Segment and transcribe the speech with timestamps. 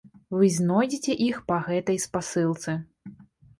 [0.37, 2.71] Вы знойдзеце іх па гэтай спасылцы.